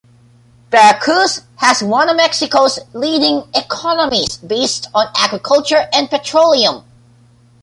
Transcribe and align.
Veracruz 0.71 1.43
has 1.57 1.83
one 1.83 2.09
of 2.09 2.15
Mexico's 2.17 2.79
leading 2.91 3.43
economies, 3.53 4.37
based 4.37 4.87
on 4.95 5.05
agriculture 5.15 5.87
and 5.93 6.09
petroleum. 6.09 6.83